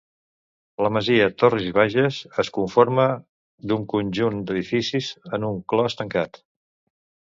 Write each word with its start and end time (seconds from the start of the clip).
La 0.85 0.89
masia 0.95 1.27
Torres 1.41 1.67
i 1.67 1.75
Bages 1.75 2.17
es 2.45 2.51
conforma 2.57 3.07
d'un 3.71 3.87
conjunt 3.95 4.43
d'edificis 4.49 5.15
en 5.41 5.51
un 5.55 5.65
clos 5.75 6.03
tancat. 6.05 6.47